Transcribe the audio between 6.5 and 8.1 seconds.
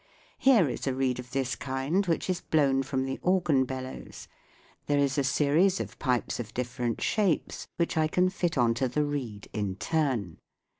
different shapes which I